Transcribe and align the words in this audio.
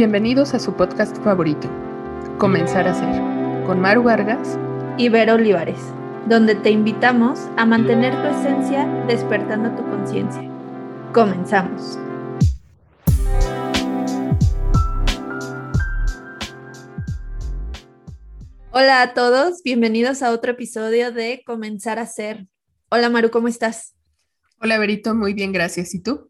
Bienvenidos 0.00 0.54
a 0.54 0.58
su 0.58 0.72
podcast 0.72 1.14
favorito, 1.18 1.68
Comenzar 2.38 2.88
a 2.88 2.94
Ser, 2.94 3.66
con 3.66 3.80
Maru 3.82 4.04
Vargas 4.04 4.58
y 4.96 5.10
Vero 5.10 5.34
Olivares, 5.34 5.78
donde 6.26 6.54
te 6.54 6.70
invitamos 6.70 7.38
a 7.58 7.66
mantener 7.66 8.14
tu 8.14 8.28
esencia 8.28 8.86
despertando 9.06 9.76
tu 9.76 9.86
conciencia. 9.90 10.40
Comenzamos. 11.12 11.98
Hola 18.70 19.02
a 19.02 19.12
todos, 19.12 19.62
bienvenidos 19.62 20.22
a 20.22 20.30
otro 20.30 20.52
episodio 20.52 21.12
de 21.12 21.42
Comenzar 21.44 21.98
a 21.98 22.06
Ser. 22.06 22.46
Hola 22.88 23.10
Maru, 23.10 23.30
¿cómo 23.30 23.48
estás? 23.48 23.94
Hola 24.62 24.78
Verito, 24.78 25.14
muy 25.14 25.34
bien, 25.34 25.52
gracias. 25.52 25.94
¿Y 25.94 26.02
tú? 26.02 26.29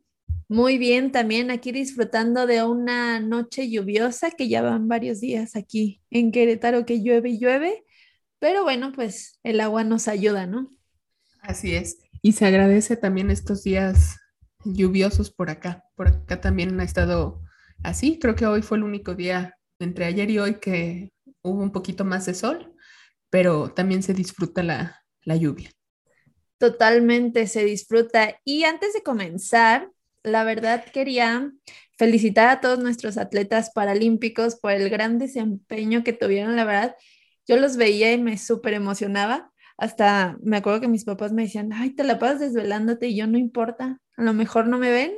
Muy 0.50 0.78
bien, 0.78 1.12
también 1.12 1.52
aquí 1.52 1.70
disfrutando 1.70 2.44
de 2.48 2.64
una 2.64 3.20
noche 3.20 3.70
lluviosa 3.70 4.32
que 4.32 4.48
ya 4.48 4.62
van 4.62 4.88
varios 4.88 5.20
días 5.20 5.54
aquí 5.54 6.02
en 6.10 6.32
Querétaro 6.32 6.84
que 6.84 7.04
llueve 7.04 7.30
y 7.30 7.38
llueve, 7.38 7.84
pero 8.40 8.64
bueno, 8.64 8.90
pues 8.92 9.38
el 9.44 9.60
agua 9.60 9.84
nos 9.84 10.08
ayuda, 10.08 10.48
¿no? 10.48 10.68
Así 11.40 11.76
es. 11.76 11.98
Y 12.20 12.32
se 12.32 12.46
agradece 12.46 12.96
también 12.96 13.30
estos 13.30 13.62
días 13.62 14.16
lluviosos 14.64 15.30
por 15.30 15.50
acá. 15.50 15.84
Por 15.94 16.08
acá 16.08 16.40
también 16.40 16.80
ha 16.80 16.84
estado 16.84 17.40
así. 17.84 18.18
Creo 18.18 18.34
que 18.34 18.46
hoy 18.46 18.62
fue 18.62 18.78
el 18.78 18.82
único 18.82 19.14
día 19.14 19.56
entre 19.78 20.04
ayer 20.04 20.30
y 20.30 20.40
hoy 20.40 20.54
que 20.56 21.12
hubo 21.42 21.62
un 21.62 21.70
poquito 21.70 22.04
más 22.04 22.26
de 22.26 22.34
sol, 22.34 22.74
pero 23.30 23.72
también 23.72 24.02
se 24.02 24.14
disfruta 24.14 24.64
la, 24.64 25.04
la 25.22 25.36
lluvia. 25.36 25.70
Totalmente 26.58 27.46
se 27.46 27.64
disfruta. 27.64 28.36
Y 28.44 28.64
antes 28.64 28.92
de 28.94 29.04
comenzar, 29.04 29.88
la 30.22 30.44
verdad 30.44 30.84
quería 30.92 31.52
felicitar 31.98 32.48
a 32.48 32.60
todos 32.60 32.78
nuestros 32.78 33.18
atletas 33.18 33.70
paralímpicos 33.74 34.56
por 34.56 34.72
el 34.72 34.88
gran 34.90 35.18
desempeño 35.18 36.02
que 36.04 36.12
tuvieron, 36.12 36.56
la 36.56 36.64
verdad. 36.64 36.96
Yo 37.46 37.56
los 37.56 37.76
veía 37.76 38.12
y 38.12 38.18
me 38.18 38.38
súper 38.38 38.74
emocionaba. 38.74 39.52
Hasta 39.76 40.38
me 40.42 40.58
acuerdo 40.58 40.80
que 40.80 40.88
mis 40.88 41.04
papás 41.04 41.32
me 41.32 41.42
decían, 41.42 41.72
ay, 41.72 41.90
te 41.90 42.04
la 42.04 42.18
pasas 42.18 42.40
desvelándote 42.40 43.08
y 43.08 43.16
yo 43.16 43.26
no 43.26 43.38
importa, 43.38 43.98
a 44.16 44.22
lo 44.22 44.34
mejor 44.34 44.66
no 44.68 44.78
me 44.78 44.90
ven, 44.90 45.12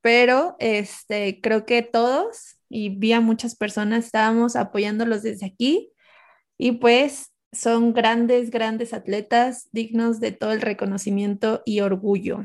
pero 0.00 0.56
este, 0.58 1.40
creo 1.42 1.66
que 1.66 1.82
todos 1.82 2.56
y 2.70 2.90
vi 2.90 3.12
a 3.12 3.20
muchas 3.20 3.56
personas, 3.56 4.06
estábamos 4.06 4.56
apoyándolos 4.56 5.22
desde 5.22 5.46
aquí 5.46 5.92
y 6.58 6.72
pues 6.72 7.32
son 7.52 7.92
grandes, 7.94 8.50
grandes 8.50 8.92
atletas 8.92 9.68
dignos 9.72 10.20
de 10.20 10.32
todo 10.32 10.52
el 10.52 10.60
reconocimiento 10.60 11.62
y 11.64 11.80
orgullo. 11.80 12.44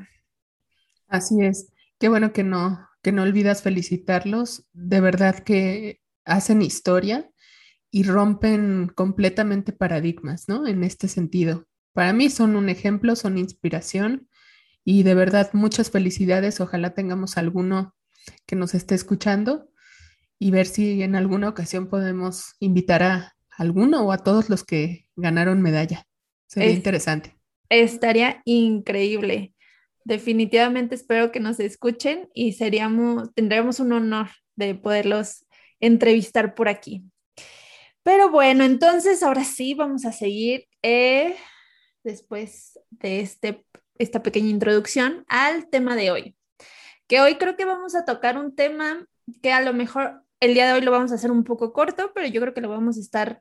Así 1.13 1.41
es. 1.41 1.71
Qué 1.99 2.09
bueno 2.09 2.33
que 2.33 2.43
no, 2.43 2.89
que 3.03 3.11
no 3.11 3.21
olvidas 3.21 3.61
felicitarlos. 3.61 4.65
De 4.73 4.99
verdad 4.99 5.37
que 5.43 6.01
hacen 6.25 6.63
historia 6.63 7.29
y 7.91 8.01
rompen 8.01 8.91
completamente 8.95 9.73
paradigmas, 9.73 10.49
¿no? 10.49 10.65
En 10.65 10.83
este 10.83 11.07
sentido. 11.07 11.67
Para 11.93 12.13
mí 12.13 12.31
son 12.31 12.55
un 12.55 12.67
ejemplo, 12.67 13.15
son 13.15 13.37
inspiración 13.37 14.27
y 14.83 15.03
de 15.03 15.13
verdad 15.13 15.51
muchas 15.53 15.91
felicidades. 15.91 16.59
Ojalá 16.59 16.95
tengamos 16.95 17.37
alguno 17.37 17.93
que 18.47 18.55
nos 18.55 18.73
esté 18.73 18.95
escuchando 18.95 19.69
y 20.39 20.49
ver 20.49 20.65
si 20.65 21.03
en 21.03 21.15
alguna 21.15 21.47
ocasión 21.47 21.89
podemos 21.89 22.55
invitar 22.57 23.03
a 23.03 23.35
alguno 23.51 24.03
o 24.03 24.11
a 24.11 24.17
todos 24.17 24.49
los 24.49 24.63
que 24.63 25.07
ganaron 25.15 25.61
medalla. 25.61 26.07
Sería 26.47 26.71
interesante. 26.71 27.37
Estaría 27.69 28.41
increíble 28.45 29.53
definitivamente 30.05 30.95
espero 30.95 31.31
que 31.31 31.39
nos 31.39 31.59
escuchen 31.59 32.29
y 32.33 32.53
seríamos, 32.53 33.33
tendríamos 33.33 33.79
un 33.79 33.93
honor 33.93 34.29
de 34.55 34.75
poderlos 34.75 35.45
entrevistar 35.79 36.55
por 36.55 36.67
aquí. 36.67 37.03
Pero 38.03 38.29
bueno, 38.29 38.63
entonces 38.63 39.23
ahora 39.23 39.43
sí 39.43 39.73
vamos 39.73 40.05
a 40.05 40.11
seguir 40.11 40.67
eh, 40.81 41.35
después 42.03 42.79
de 42.89 43.21
este, 43.21 43.65
esta 43.97 44.21
pequeña 44.21 44.49
introducción 44.49 45.25
al 45.27 45.69
tema 45.69 45.95
de 45.95 46.11
hoy, 46.11 46.35
que 47.07 47.21
hoy 47.21 47.35
creo 47.35 47.55
que 47.55 47.65
vamos 47.65 47.95
a 47.95 48.05
tocar 48.05 48.37
un 48.37 48.55
tema 48.55 49.07
que 49.41 49.53
a 49.53 49.61
lo 49.61 49.73
mejor 49.73 50.21
el 50.41 50.53
día 50.53 50.67
de 50.67 50.73
hoy 50.73 50.81
lo 50.81 50.91
vamos 50.91 51.13
a 51.13 51.15
hacer 51.15 51.31
un 51.31 51.45
poco 51.45 51.71
corto, 51.71 52.11
pero 52.13 52.27
yo 52.27 52.41
creo 52.41 52.53
que 52.53 52.61
lo 52.61 52.69
vamos 52.69 52.97
a 52.97 52.99
estar 52.99 53.39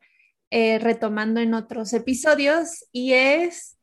eh, 0.51 0.79
retomando 0.79 1.41
en 1.41 1.55
otros 1.55 1.93
episodios 1.93 2.87
y 2.93 3.15
es 3.15 3.79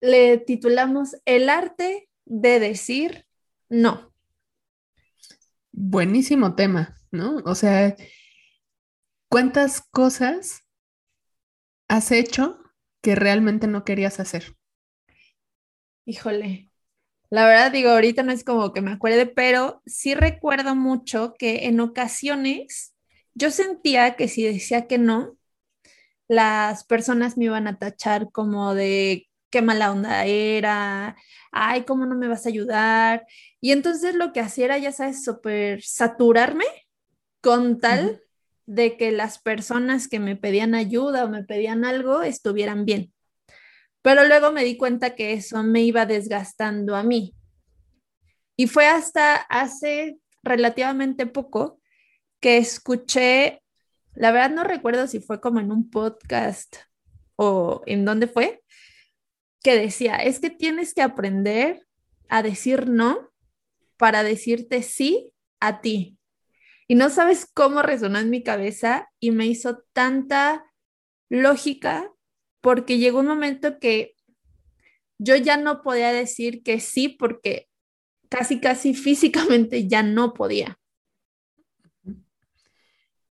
le 0.00 0.38
titulamos 0.38 1.16
El 1.24 1.48
arte 1.48 2.08
de 2.30 2.60
decir 2.60 3.26
no. 3.68 4.14
Buenísimo 5.72 6.54
tema, 6.54 6.96
¿no? 7.10 7.38
O 7.44 7.56
sea, 7.56 7.96
¿cuántas 9.28 9.82
cosas 9.90 10.62
has 11.88 12.12
hecho 12.12 12.60
que 13.02 13.16
realmente 13.16 13.66
no 13.66 13.84
querías 13.84 14.20
hacer? 14.20 14.56
Híjole, 16.04 16.70
la 17.30 17.46
verdad 17.46 17.72
digo, 17.72 17.90
ahorita 17.90 18.22
no 18.22 18.30
es 18.30 18.44
como 18.44 18.72
que 18.72 18.80
me 18.80 18.92
acuerde, 18.92 19.26
pero 19.26 19.82
sí 19.84 20.14
recuerdo 20.14 20.76
mucho 20.76 21.34
que 21.36 21.66
en 21.66 21.80
ocasiones 21.80 22.94
yo 23.34 23.50
sentía 23.50 24.14
que 24.14 24.28
si 24.28 24.44
decía 24.44 24.86
que 24.86 24.98
no, 24.98 25.36
las 26.28 26.84
personas 26.84 27.36
me 27.36 27.46
iban 27.46 27.66
a 27.66 27.78
tachar 27.78 28.30
como 28.30 28.72
de 28.74 29.29
qué 29.50 29.62
mala 29.62 29.92
onda 29.92 30.24
era, 30.24 31.16
ay, 31.52 31.82
¿cómo 31.84 32.06
no 32.06 32.14
me 32.14 32.28
vas 32.28 32.46
a 32.46 32.48
ayudar? 32.48 33.26
Y 33.60 33.72
entonces 33.72 34.14
lo 34.14 34.32
que 34.32 34.40
hacía 34.40 34.66
era, 34.66 34.78
ya 34.78 34.92
sabes, 34.92 35.24
súper 35.24 35.82
saturarme 35.82 36.64
con 37.40 37.78
tal 37.78 38.22
de 38.66 38.96
que 38.96 39.10
las 39.10 39.38
personas 39.38 40.08
que 40.08 40.20
me 40.20 40.36
pedían 40.36 40.74
ayuda 40.74 41.24
o 41.24 41.28
me 41.28 41.42
pedían 41.42 41.84
algo 41.84 42.22
estuvieran 42.22 42.84
bien. 42.84 43.12
Pero 44.02 44.24
luego 44.26 44.52
me 44.52 44.64
di 44.64 44.76
cuenta 44.76 45.14
que 45.14 45.32
eso 45.32 45.62
me 45.62 45.82
iba 45.82 46.06
desgastando 46.06 46.96
a 46.96 47.02
mí. 47.02 47.34
Y 48.56 48.66
fue 48.66 48.86
hasta 48.86 49.36
hace 49.36 50.18
relativamente 50.42 51.26
poco 51.26 51.80
que 52.40 52.58
escuché, 52.58 53.62
la 54.14 54.32
verdad 54.32 54.50
no 54.50 54.64
recuerdo 54.64 55.06
si 55.06 55.20
fue 55.20 55.40
como 55.40 55.60
en 55.60 55.72
un 55.72 55.90
podcast 55.90 56.76
o 57.36 57.82
en 57.86 58.04
dónde 58.04 58.26
fue, 58.26 58.62
que 59.62 59.76
decía, 59.76 60.16
es 60.16 60.40
que 60.40 60.50
tienes 60.50 60.94
que 60.94 61.02
aprender 61.02 61.86
a 62.28 62.42
decir 62.42 62.88
no 62.88 63.30
para 63.96 64.22
decirte 64.22 64.82
sí 64.82 65.32
a 65.60 65.80
ti. 65.80 66.18
Y 66.88 66.94
no 66.94 67.10
sabes 67.10 67.46
cómo 67.52 67.82
resonó 67.82 68.18
en 68.18 68.30
mi 68.30 68.42
cabeza 68.42 69.08
y 69.20 69.30
me 69.30 69.46
hizo 69.46 69.84
tanta 69.92 70.64
lógica 71.28 72.10
porque 72.60 72.98
llegó 72.98 73.20
un 73.20 73.28
momento 73.28 73.78
que 73.78 74.14
yo 75.18 75.36
ya 75.36 75.56
no 75.56 75.82
podía 75.82 76.12
decir 76.12 76.62
que 76.62 76.80
sí 76.80 77.08
porque 77.08 77.68
casi, 78.28 78.60
casi 78.60 78.94
físicamente 78.94 79.86
ya 79.86 80.02
no 80.02 80.32
podía. 80.32 80.78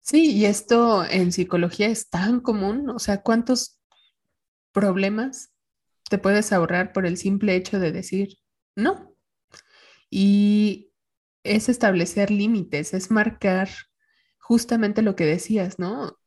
Sí, 0.01 0.33
y 0.33 0.45
esto 0.45 1.05
en 1.05 1.33
psicología 1.33 1.87
es 1.87 2.11
tan 2.11 2.41
común, 2.41 2.91
o 2.91 2.99
sea, 2.99 3.23
¿cuántos 3.23 3.81
problemas 4.73 5.54
te 6.09 6.19
puedes 6.19 6.53
ahorrar 6.53 6.93
por 6.93 7.07
el 7.07 7.17
simple 7.17 7.57
hecho 7.57 7.79
de 7.79 7.93
decir 7.93 8.39
no. 8.77 9.17
Y 10.11 10.93
es 11.45 11.69
establecer 11.69 12.31
límites, 12.31 12.95
es 12.95 13.11
marcar 13.11 13.69
justamente 14.39 15.03
lo 15.03 15.17
que 15.17 15.27
decías, 15.27 15.79
¿no? 15.79 16.19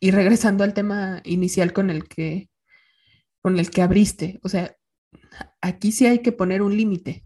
Y 0.00 0.10
regresando 0.10 0.64
al 0.64 0.74
tema 0.74 1.20
inicial 1.24 1.72
con 1.72 1.90
el 1.90 2.08
que 2.08 2.48
con 3.40 3.58
el 3.58 3.70
que 3.70 3.82
abriste, 3.82 4.40
o 4.42 4.48
sea, 4.48 4.76
aquí 5.60 5.92
sí 5.92 6.06
hay 6.06 6.20
que 6.20 6.32
poner 6.32 6.60
un 6.60 6.76
límite. 6.76 7.24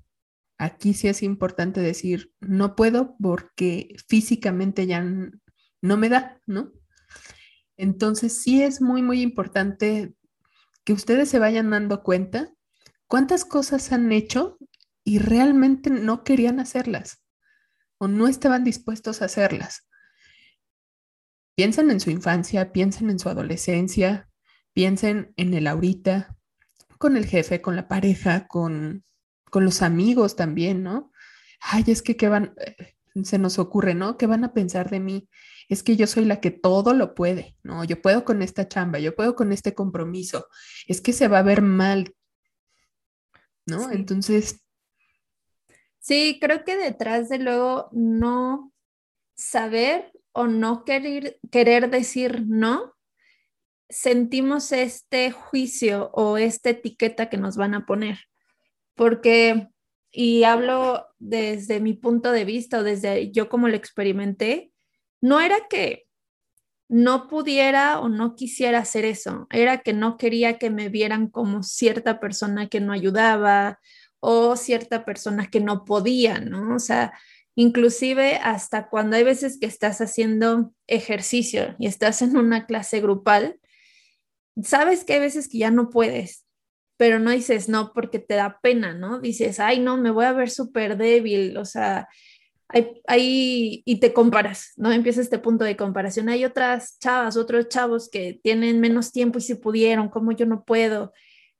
Aquí 0.59 0.94
sí 0.94 1.09
es 1.09 1.23
importante 1.23 1.81
decir, 1.81 2.33
no 2.41 2.77
puedo 2.77 3.17
porque 3.21 3.97
físicamente 4.09 4.87
ya 4.87 5.03
no 5.03 5.97
me 5.97 6.09
da, 6.09 6.41
¿no? 6.47 6.70
Entonces 7.76 8.43
sí 8.43 8.62
es 8.62 8.81
muy, 8.81 9.03
muy 9.03 9.23
importante 9.23 10.14
que 10.84 10.93
ustedes 10.93 11.29
se 11.29 11.38
vayan 11.38 11.70
dando 11.70 12.02
cuenta 12.02 12.52
cuántas 13.06 13.44
cosas 13.44 13.93
han 13.93 14.11
hecho 14.12 14.58
y 15.05 15.19
realmente 15.19 15.90
no 15.90 16.25
querían 16.25 16.61
hacerlas 16.61 17.23
o 17.99 18.08
no 18.08 18.26
estaban 18.26 18.64
dispuestos 18.64 19.23
a 19.23 19.26
hacerlas. 19.26 19.87
Piensen 21.55 21.90
en 21.90 22.00
su 22.00 22.11
infancia, 22.11 22.73
piensen 22.73 23.11
en 23.11 23.19
su 23.19 23.29
adolescencia, 23.29 24.29
piensen 24.73 25.32
en 25.37 25.55
el 25.55 25.67
ahorita, 25.67 26.37
con 26.99 27.17
el 27.17 27.26
jefe, 27.26 27.61
con 27.61 27.76
la 27.76 27.88
pareja, 27.88 28.46
con, 28.49 29.05
con 29.50 29.64
los 29.64 29.82
amigos 29.82 30.35
también, 30.35 30.82
¿no? 30.82 31.12
Ay, 31.61 31.85
es 31.88 32.02
que, 32.02 32.17
¿qué 32.17 32.28
van? 32.28 32.55
Eh, 32.58 32.96
se 33.25 33.38
nos 33.38 33.58
ocurre, 33.58 33.94
¿no? 33.94 34.17
¿Qué 34.17 34.26
van 34.26 34.44
a 34.44 34.52
pensar 34.52 34.90
de 34.90 35.00
mí? 35.00 35.28
Es 35.73 35.83
que 35.83 35.97
yo 35.97 36.07
soy 36.07 36.27
la 36.27 36.39
que 36.39 36.51
todo 36.51 36.93
lo 36.93 37.15
puede, 37.15 37.57
¿no? 37.63 37.83
Yo 37.85 38.03
puedo 38.03 38.27
con 38.27 38.43
esta 38.43 38.69
chamba, 38.69 38.99
yo 38.99 39.17
puedo 39.17 39.35
con 39.35 39.53
este 39.53 39.75
compromiso, 39.75 40.47
es 40.87 41.01
que 41.01 41.15
se 41.15 41.29
va 41.29 41.39
a 41.39 41.43
ver 41.43 41.63
mal, 41.63 42.15
¿no? 43.65 43.91
Entonces... 43.91 44.61
Sí, 45.99 46.39
creo 46.41 46.65
que 46.65 46.77
detrás 46.77 47.31
de 47.31 47.39
luego 47.39 47.89
no 47.93 48.71
saber 49.35 50.13
o 50.33 50.47
no 50.47 50.85
querer, 50.85 51.39
querer 51.51 51.89
decir 51.89 52.45
no, 52.47 52.95
sentimos 53.89 54.73
este 54.73 55.31
juicio 55.31 56.11
o 56.13 56.37
esta 56.37 56.71
etiqueta 56.71 57.31
que 57.31 57.39
nos 57.39 57.57
van 57.57 57.73
a 57.73 57.87
poner. 57.87 58.19
Porque, 58.95 59.69
y 60.11 60.45
hablo 60.45 61.07
desde 61.19 61.81
mi 61.81 61.95
punto 61.95 62.31
de 62.31 62.45
vista 62.45 62.81
o 62.81 62.83
desde 62.83 63.31
yo 63.31 63.49
como 63.49 63.69
lo 63.69 63.77
experimenté, 63.77 64.72
no 65.23 65.41
era 65.41 65.69
que 65.71 66.05
no 66.89 67.27
pudiera 67.27 68.01
o 68.01 68.11
no 68.11 68.35
quisiera 68.35 68.81
hacer 68.81 69.07
eso, 69.07 69.47
era 69.51 69.79
que 69.79 69.95
no 69.95 70.19
quería 70.19 70.59
que 70.59 70.69
me 70.69 70.91
vieran 70.91 71.29
como 71.29 71.63
cierta 71.63 72.21
persona 72.21 72.69
que 72.69 72.81
no 72.81 72.93
ayudaba 72.93 73.81
o 74.21 74.57
cierta 74.57 75.07
persona 75.07 75.49
que 75.49 75.61
no 75.61 75.87
podía, 75.87 76.39
¿no? 76.39 76.75
O 76.75 76.79
sea, 76.79 77.15
inclusive 77.55 78.37
hasta 78.37 78.91
cuando 78.91 79.17
hay 79.17 79.25
veces 79.25 79.59
que 79.59 79.67
estás 79.67 80.03
haciendo 80.03 80.75
ejercicio 80.87 81.77
y 81.79 81.87
estás 81.87 82.21
en 82.21 82.37
una 82.37 82.67
clase 82.67 83.01
grupal, 83.01 83.59
sabes 84.63 85.05
que 85.05 85.15
hay 85.15 85.21
veces 85.21 85.49
que 85.49 85.59
ya 85.59 85.71
no 85.71 85.89
puedes, 85.89 86.47
pero 86.99 87.19
no 87.19 87.31
dices 87.31 87.69
no 87.69 87.93
porque 87.95 88.19
te 88.19 88.35
da 88.35 88.59
pena, 88.61 88.93
¿no? 88.93 89.19
Dices, 89.19 89.61
ay, 89.61 89.81
no, 89.81 89.97
me 89.97 90.11
voy 90.11 90.27
a 90.27 90.33
ver 90.33 90.51
súper 90.51 90.97
débil, 90.97 91.57
o 91.57 91.65
sea, 91.65 92.09
hay, 93.07 93.83
y 93.85 94.01
te 94.01 94.13
comparas, 94.13 94.73
¿no? 94.77 94.93
Empieza 94.93 95.21
este 95.21 95.39
punto 95.39 95.65
de 95.65 95.77
comparación. 95.77 96.29
Hay 96.29 96.45
otras 96.45 96.99
chavas, 96.99 97.37
otros 97.37 97.69
chavos 97.69 98.09
que 98.09 98.41
tienen 98.43 98.81
menos 98.81 99.13
tiempo 99.13 99.39
y 99.39 99.43
si 99.43 99.55
pudieron, 99.55 100.09
como 100.09 100.33
yo 100.33 100.47
no 100.47 100.65
puedo. 100.65 101.13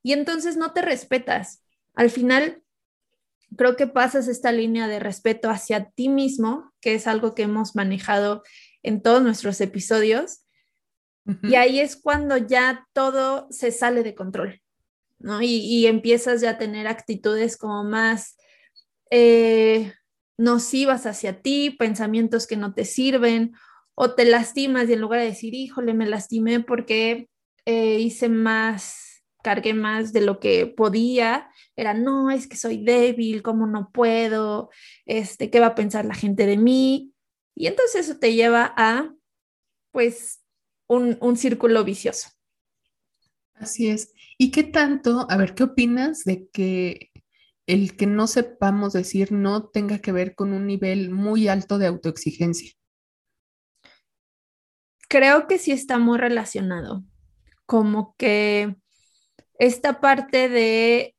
Y 0.03 0.13
entonces 0.13 0.57
no 0.57 0.73
te 0.73 0.83
respetas. 0.83 1.65
Al 1.95 2.11
final, 2.11 2.63
creo 3.57 3.77
que 3.77 3.87
pasas 3.87 4.29
esta 4.29 4.53
línea 4.53 4.89
de 4.89 5.01
respeto 5.01 5.51
hacia 5.51 5.91
ti 5.91 6.09
mismo, 6.09 6.73
que 6.81 6.95
es 6.95 7.07
algo 7.07 7.35
que 7.35 7.43
hemos 7.43 7.77
manejado 7.77 8.43
en 8.83 9.03
todos 9.03 9.23
nuestros 9.23 9.61
episodios. 9.61 10.45
Y 11.45 11.55
ahí 11.55 11.79
es 11.79 11.95
cuando 11.95 12.37
ya 12.37 12.89
todo 12.93 13.47
se 13.51 13.71
sale 13.71 14.03
de 14.03 14.17
control, 14.17 14.61
¿no? 15.21 15.41
Y, 15.41 15.87
empiezas 15.87 16.41
ya 16.41 16.51
a 16.51 16.59
tener 16.59 16.89
actitudes 16.89 17.57
como 17.57 17.85
más 17.85 18.37
eh, 19.09 19.93
nocivas 20.39 21.07
hacia 21.07 21.41
ti, 21.41 21.71
pensamientos 21.71 22.47
que 22.47 22.57
no 22.57 22.75
te 22.75 22.85
sirven, 22.85 23.53
o 23.95 24.15
te 24.15 24.25
lastimas 24.25 24.89
y 24.89 24.95
en 24.95 25.01
lugar 25.01 25.21
de 25.21 25.27
decir, 25.27 25.55
híjole, 25.55 25.95
me 25.95 26.07
lastimé 26.07 26.61
porque 26.61 27.29
eh, 27.67 27.99
hice 27.99 28.29
más, 28.29 29.23
cargué 29.43 29.75
más 29.75 30.13
de 30.13 30.23
lo 30.23 30.41
que 30.41 30.67
podía, 30.67 31.51
era, 31.77 31.95
no, 31.95 32.31
es 32.31 32.47
que 32.47 32.57
soy 32.57 32.83
débil, 32.83 33.43
¿cómo 33.43 33.67
no 33.67 33.91
puedo? 33.93 34.71
Este, 35.05 35.51
¿Qué 35.51 35.61
va 35.61 35.69
a 35.69 35.75
pensar 35.75 36.05
la 36.05 36.15
gente 36.15 36.47
de 36.47 36.57
mí? 36.57 37.13
Y 37.55 37.67
entonces 37.67 38.09
eso 38.09 38.19
te 38.19 38.35
lleva 38.35 38.73
a, 38.77 39.13
pues, 39.91 40.43
un, 40.89 41.19
un 41.21 41.37
círculo 41.37 41.85
vicioso. 41.85 42.31
Así 43.55 43.89
es. 43.89 44.13
¿Y 44.39 44.51
qué 44.51 44.65
tanto, 44.65 45.27
a 45.29 45.37
ver, 45.37 45.55
qué 45.55 45.65
opinas 45.65 46.25
de 46.25 46.49
que 46.49 47.13
el 47.67 47.97
que 47.97 48.07
no 48.07 48.27
sepamos 48.27 48.93
decir 48.93 49.33
no 49.33 49.69
tenga 49.69 49.99
que 49.99 50.13
ver 50.13 50.35
con 50.35 50.53
un 50.53 50.67
nivel 50.67 51.11
muy 51.11 51.49
alto 51.49 51.79
de 51.79 51.87
autoexigencia? 51.87 52.73
Creo 55.09 55.47
que 55.47 55.59
sí 55.59 55.73
está 55.73 55.99
muy 55.99 56.19
relacionado. 56.19 57.05
Como 57.67 58.15
que 58.17 58.77
esta 59.59 60.01
parte 60.01 60.49
de 60.49 61.15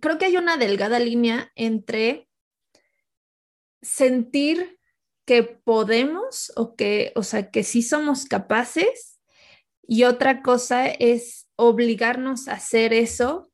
creo 0.00 0.18
que 0.18 0.26
hay 0.26 0.36
una 0.36 0.56
delgada 0.56 0.98
línea 0.98 1.50
entre 1.54 2.28
sentir 3.82 4.78
que 5.24 5.42
podemos 5.42 6.52
o 6.56 6.74
que, 6.74 7.12
o 7.14 7.22
sea, 7.22 7.50
que 7.50 7.62
sí 7.62 7.82
somos 7.82 8.24
capaces 8.24 9.20
y 9.86 10.04
otra 10.04 10.42
cosa 10.42 10.86
es 10.86 11.48
obligarnos 11.56 12.48
a 12.48 12.54
hacer 12.54 12.92
eso 12.92 13.47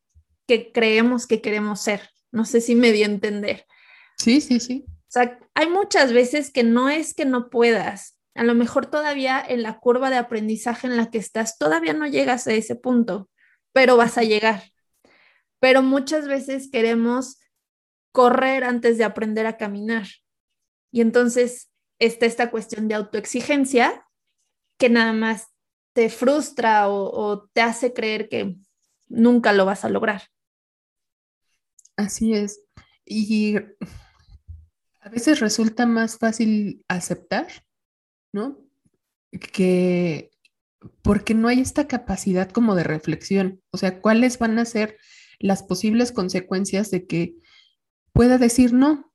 que 0.47 0.71
creemos 0.71 1.27
que 1.27 1.41
queremos 1.41 1.81
ser. 1.81 2.09
No 2.31 2.45
sé 2.45 2.61
si 2.61 2.75
me 2.75 2.91
di 2.91 3.03
a 3.03 3.07
entender. 3.07 3.65
Sí, 4.17 4.41
sí, 4.41 4.59
sí. 4.59 4.85
O 4.87 5.11
sea, 5.15 5.39
hay 5.53 5.69
muchas 5.69 6.11
veces 6.13 6.51
que 6.51 6.63
no 6.63 6.89
es 6.89 7.13
que 7.13 7.25
no 7.25 7.49
puedas. 7.49 8.17
A 8.33 8.43
lo 8.43 8.53
mejor 8.53 8.85
todavía 8.85 9.43
en 9.47 9.63
la 9.63 9.79
curva 9.79 10.09
de 10.09 10.17
aprendizaje 10.17 10.87
en 10.87 10.97
la 10.97 11.09
que 11.09 11.17
estás, 11.17 11.57
todavía 11.57 11.93
no 11.93 12.05
llegas 12.07 12.47
a 12.47 12.53
ese 12.53 12.75
punto, 12.75 13.29
pero 13.71 13.95
vas 13.95 14.17
a 14.17 14.23
llegar 14.23 14.63
pero 15.65 15.81
muchas 15.81 16.27
veces 16.27 16.69
queremos 16.69 17.39
correr 18.11 18.63
antes 18.63 18.99
de 18.99 19.03
aprender 19.03 19.47
a 19.47 19.57
caminar. 19.57 20.05
Y 20.91 21.01
entonces 21.01 21.71
está 21.97 22.27
esta 22.27 22.51
cuestión 22.51 22.87
de 22.87 22.93
autoexigencia 22.93 24.05
que 24.77 24.89
nada 24.89 25.11
más 25.13 25.47
te 25.93 26.09
frustra 26.09 26.87
o, 26.89 27.49
te 27.53 27.61
hace 27.61 27.93
creer 27.93 28.29
que 28.29 28.57
nunca 29.07 29.53
lo 29.53 29.65
vas 29.65 29.85
a 29.85 29.89
lograr. 29.89 30.21
Así 31.97 32.33
es. 32.33 32.61
Y 33.05 33.57
a 33.57 35.09
veces 35.09 35.39
resulta 35.39 35.85
más 35.85 36.17
fácil 36.17 36.83
aceptar, 36.87 37.47
¿no? 38.33 38.57
Que 39.31 40.31
porque 41.01 41.33
no 41.33 41.47
hay 41.47 41.61
esta 41.61 41.87
capacidad 41.87 42.49
como 42.49 42.75
de 42.75 42.83
reflexión. 42.83 43.61
O 43.71 43.77
sea, 43.77 44.01
¿cuáles 44.01 44.37
van 44.39 44.59
a 44.59 44.65
ser 44.65 44.97
las 45.39 45.63
posibles 45.63 46.11
consecuencias 46.11 46.91
de 46.91 47.05
que 47.05 47.35
pueda 48.13 48.37
decir 48.37 48.73
no. 48.73 49.11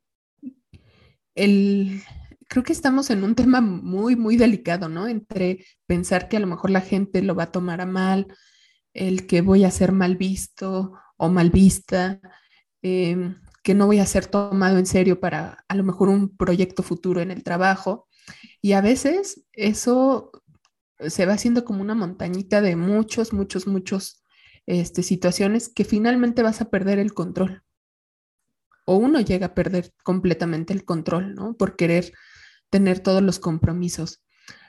El, 1.35 2.03
creo 2.49 2.63
que 2.65 2.73
estamos 2.73 3.11
en 3.11 3.25
un 3.25 3.35
tema 3.35 3.61
muy, 3.61 4.17
muy 4.17 4.37
delicado, 4.37 4.89
¿no? 4.89 5.09
Entre 5.09 5.65
pensar 5.87 6.29
que 6.29 6.37
a 6.37 6.41
lo 6.41 6.47
mejor 6.47 6.71
la 6.71 6.81
gente 6.81 7.23
lo 7.23 7.35
va 7.35 7.45
a 7.45 7.53
tomar 7.53 7.81
a 7.81 7.87
mal, 7.87 8.27
el 8.93 9.27
que 9.27 9.41
voy 9.41 9.65
a 9.65 9.71
ser 9.71 9.93
mal 9.93 10.17
visto 10.17 10.93
o 11.17 11.29
mal 11.29 11.51
vista, 11.51 12.21
em, 12.83 13.37
que 13.63 13.75
no 13.75 13.87
voy 13.87 13.99
a 13.99 14.07
ser 14.07 14.27
tomado 14.27 14.79
en 14.79 14.87
serio 14.87 15.21
para 15.21 15.65
a 15.69 15.75
lo 15.75 15.85
mejor 15.85 16.09
un 16.09 16.37
proyecto 16.37 16.83
futuro 16.83 17.21
en 17.21 17.31
el 17.31 17.43
trabajo. 17.43 18.09
Y 18.63 18.73
a 18.73 18.81
veces 18.81 19.45
eso 19.53 20.33
se 20.99 21.27
va 21.27 21.35
haciendo 21.35 21.65
como 21.65 21.83
una 21.83 21.95
montañita 21.95 22.61
de 22.61 22.77
muchos, 22.77 23.33
muchos, 23.33 23.67
muchos 23.67 24.23
este, 24.67 25.03
situaciones 25.03 25.69
que 25.69 25.85
finalmente 25.85 26.43
vas 26.43 26.61
a 26.61 26.71
perder 26.71 26.99
el 26.99 27.15
control. 27.15 27.63
O 28.85 28.97
uno 28.97 29.21
llega 29.21 29.47
a 29.47 29.55
perder 29.55 29.93
completamente 30.03 30.73
el 30.73 30.85
control, 30.85 31.35
¿no? 31.35 31.55
Por 31.55 31.77
querer 31.77 32.13
tener 32.71 33.01
todos 33.01 33.23
los 33.23 33.39
compromisos. 33.39 34.23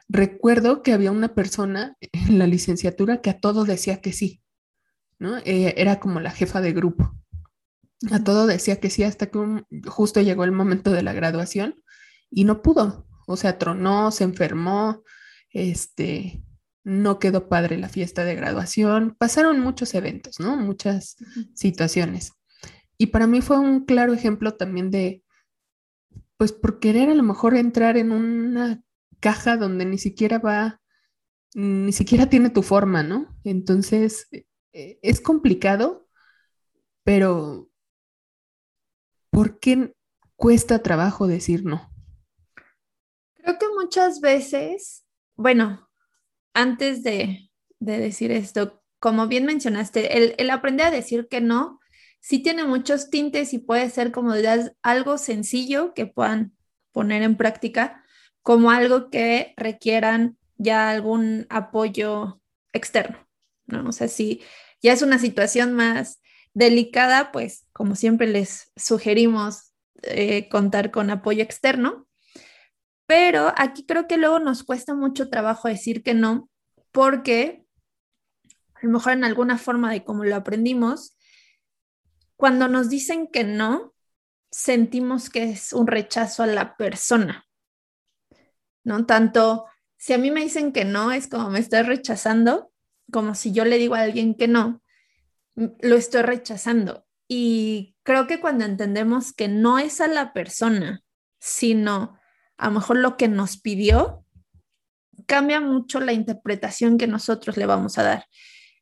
Recuerdo 0.09 0.83
que 0.83 0.93
había 0.93 1.11
una 1.11 1.33
persona 1.33 1.95
en 2.11 2.39
la 2.39 2.47
licenciatura 2.47 3.21
que 3.21 3.29
a 3.29 3.39
todo 3.39 3.63
decía 3.63 4.01
que 4.01 4.11
sí, 4.13 4.41
¿no? 5.19 5.37
Eh, 5.39 5.73
era 5.77 5.99
como 5.99 6.19
la 6.19 6.31
jefa 6.31 6.61
de 6.61 6.73
grupo. 6.73 7.15
A 8.09 8.23
todo 8.23 8.47
decía 8.47 8.79
que 8.79 8.89
sí 8.89 9.03
hasta 9.03 9.27
que 9.27 9.63
justo 9.85 10.21
llegó 10.21 10.43
el 10.43 10.51
momento 10.51 10.91
de 10.91 11.03
la 11.03 11.13
graduación 11.13 11.75
y 12.29 12.45
no 12.45 12.61
pudo. 12.61 13.05
O 13.27 13.37
sea, 13.37 13.59
tronó, 13.59 14.11
se 14.11 14.23
enfermó, 14.23 15.03
este, 15.51 16.43
no 16.83 17.19
quedó 17.19 17.47
padre 17.47 17.77
la 17.77 17.89
fiesta 17.89 18.23
de 18.23 18.35
graduación, 18.35 19.15
pasaron 19.17 19.59
muchos 19.59 19.93
eventos, 19.93 20.39
¿no? 20.39 20.57
Muchas 20.57 21.17
situaciones. 21.53 22.33
Y 22.97 23.07
para 23.07 23.27
mí 23.27 23.41
fue 23.41 23.59
un 23.59 23.85
claro 23.85 24.13
ejemplo 24.13 24.55
también 24.55 24.91
de, 24.91 25.23
pues 26.37 26.51
por 26.51 26.79
querer 26.79 27.09
a 27.09 27.15
lo 27.15 27.23
mejor 27.23 27.55
entrar 27.55 27.97
en 27.97 28.11
una 28.11 28.81
caja 29.19 29.57
donde 29.57 29.85
ni 29.85 29.97
siquiera 29.97 30.39
va, 30.39 30.81
ni 31.53 31.91
siquiera 31.91 32.29
tiene 32.29 32.49
tu 32.49 32.63
forma, 32.63 33.03
¿no? 33.03 33.37
Entonces, 33.43 34.27
eh, 34.73 34.99
es 35.01 35.21
complicado, 35.21 36.07
pero 37.03 37.70
¿por 39.31 39.59
qué 39.59 39.95
cuesta 40.35 40.83
trabajo 40.83 41.25
decir 41.25 41.65
no? 41.65 41.89
Creo 43.33 43.57
que 43.57 43.65
muchas 43.79 44.21
veces, 44.21 45.05
bueno, 45.35 45.89
antes 46.53 47.01
de, 47.01 47.49
decir 47.79 48.31
esto, 48.31 48.83
como 48.99 49.27
bien 49.27 49.45
mencionaste, 49.45 50.35
el, 50.39 50.49
aprender 50.51 50.85
a 50.85 50.91
decir 50.91 51.27
que 51.27 51.41
no, 51.41 51.79
sí 52.19 52.39
tiene 52.39 52.65
muchos 52.65 53.09
tintes 53.09 53.53
y 53.53 53.57
puede 53.57 53.89
ser 53.89 54.11
como 54.11 54.33
algo 54.83 55.17
sencillo 55.17 55.95
que 55.95 56.05
puedan 56.05 56.55
poner 56.91 57.23
en 57.23 57.37
práctica, 57.37 58.03
como 58.43 58.69
algo 58.69 59.09
que 59.09 59.55
requieran 59.57 60.37
ya 60.57 60.91
algún 60.91 61.47
apoyo 61.49 62.39
externo, 62.73 63.27
¿no? 63.65 63.89
O 63.89 63.91
sea, 63.91 64.07
si 64.07 64.41
ya 64.81 64.93
es 64.93 65.01
una 65.01 65.17
situación 65.17 65.73
más 65.73 66.20
delicada, 66.53 67.31
pues 67.31 67.67
como 67.73 67.95
siempre 67.95 68.27
les 68.27 68.71
sugerimos 68.75 69.73
eh, 70.03 70.49
contar 70.49 70.91
con 70.91 71.09
apoyo 71.09 71.43
externo. 71.43 72.07
Pero 73.05 73.53
aquí 73.57 73.85
creo 73.85 74.07
que 74.07 74.17
luego 74.17 74.39
nos 74.39 74.63
cuesta 74.63 74.93
mucho 74.93 75.29
trabajo 75.29 75.67
decir 75.67 76.03
que 76.03 76.13
no, 76.13 76.49
porque 76.91 77.65
a 78.75 78.85
lo 78.85 78.91
mejor 78.91 79.13
en 79.13 79.23
alguna 79.23 79.57
forma 79.57 79.91
de 79.91 80.03
cómo 80.03 80.23
lo 80.23 80.35
aprendimos, 80.35 81.17
cuando 82.35 82.67
nos 82.67 82.89
dicen 82.89 83.27
que 83.27 83.43
no, 83.43 83.93
sentimos 84.49 85.29
que 85.29 85.43
es 85.43 85.73
un 85.73 85.87
rechazo 85.87 86.43
a 86.43 86.47
la 86.47 86.75
persona. 86.75 87.45
¿no? 88.83 89.05
Tanto 89.05 89.65
si 89.97 90.13
a 90.13 90.17
mí 90.17 90.31
me 90.31 90.41
dicen 90.41 90.71
que 90.71 90.85
no, 90.85 91.11
es 91.11 91.27
como 91.27 91.49
me 91.49 91.59
estoy 91.59 91.83
rechazando, 91.83 92.71
como 93.11 93.35
si 93.35 93.51
yo 93.51 93.65
le 93.65 93.77
digo 93.77 93.95
a 93.95 94.01
alguien 94.01 94.35
que 94.35 94.47
no, 94.47 94.81
lo 95.55 95.95
estoy 95.95 96.21
rechazando. 96.21 97.05
Y 97.27 97.95
creo 98.03 98.27
que 98.27 98.39
cuando 98.39 98.65
entendemos 98.65 99.33
que 99.33 99.47
no 99.47 99.79
es 99.79 100.01
a 100.01 100.07
la 100.07 100.33
persona, 100.33 101.03
sino 101.39 102.19
a 102.57 102.67
lo 102.67 102.73
mejor 102.73 102.97
lo 102.97 103.17
que 103.17 103.27
nos 103.27 103.57
pidió, 103.57 104.25
cambia 105.25 105.61
mucho 105.61 105.99
la 105.99 106.13
interpretación 106.13 106.97
que 106.97 107.07
nosotros 107.07 107.57
le 107.57 107.65
vamos 107.65 107.97
a 107.97 108.03
dar. 108.03 108.25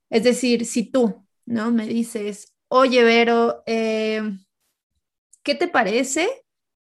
Es 0.09 0.23
decir, 0.23 0.65
si 0.65 0.89
tú, 0.89 1.25
¿no? 1.45 1.71
Me 1.71 1.85
dices, 1.85 2.55
oye, 2.67 3.03
Vero, 3.03 3.63
eh, 3.65 4.21
¿qué 5.43 5.55
te 5.55 5.67
parece? 5.67 6.27